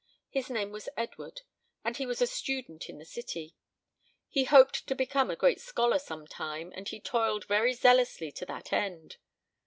His 0.31 0.49
name 0.49 0.71
was 0.71 0.89
Edward, 0.97 1.41
and 1.85 1.95
he 1.97 2.07
was 2.07 2.23
a 2.23 2.25
student 2.25 2.89
in 2.89 2.97
the 2.97 3.05
city; 3.05 3.53
he 4.27 4.45
hoped 4.45 4.87
to 4.87 4.95
become 4.95 5.29
a 5.29 5.35
great 5.35 5.61
scholar 5.61 5.99
sometime, 5.99 6.73
and 6.75 6.89
he 6.89 6.99
toiled 6.99 7.45
very 7.45 7.73
zealously 7.73 8.31
to 8.31 8.45
that 8.47 8.73
end. 8.73 9.17